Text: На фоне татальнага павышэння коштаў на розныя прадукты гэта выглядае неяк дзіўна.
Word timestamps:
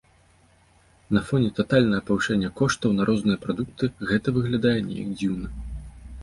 На 1.15 1.21
фоне 1.27 1.49
татальнага 1.59 2.03
павышэння 2.07 2.49
коштаў 2.61 2.95
на 3.01 3.07
розныя 3.11 3.37
прадукты 3.45 3.91
гэта 4.13 4.27
выглядае 4.39 4.75
неяк 4.89 5.13
дзіўна. 5.21 5.47